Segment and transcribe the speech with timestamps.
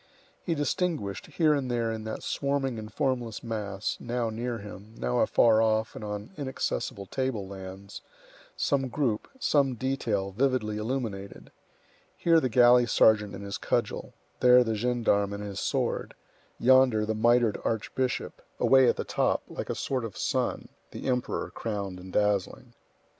[0.43, 5.19] He distinguished, here and there in that swarming and formless mass, now near him, now
[5.19, 8.01] afar off and on inaccessible table lands,
[8.57, 11.51] some group, some detail, vividly illuminated;
[12.17, 16.15] here the galley sergeant and his cudgel; there the gendarme and his sword;
[16.59, 21.51] yonder the mitred archbishop; away at the top, like a sort of sun, the Emperor,
[21.51, 22.73] crowned and dazzling.